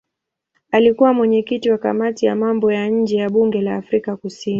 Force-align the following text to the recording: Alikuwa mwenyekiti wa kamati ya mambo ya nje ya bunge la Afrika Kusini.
Alikuwa 0.71 1.13
mwenyekiti 1.13 1.71
wa 1.71 1.77
kamati 1.77 2.25
ya 2.25 2.35
mambo 2.35 2.71
ya 2.71 2.89
nje 2.89 3.17
ya 3.17 3.29
bunge 3.29 3.61
la 3.61 3.75
Afrika 3.75 4.17
Kusini. 4.17 4.47